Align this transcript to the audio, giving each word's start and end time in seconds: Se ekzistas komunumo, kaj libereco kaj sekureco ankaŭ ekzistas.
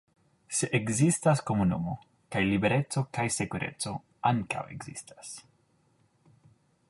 Se 0.59 0.67
ekzistas 0.77 1.43
komunumo, 1.49 1.93
kaj 2.35 2.41
libereco 2.47 3.05
kaj 3.17 3.27
sekureco 3.37 3.93
ankaŭ 4.33 4.63
ekzistas. 4.77 5.35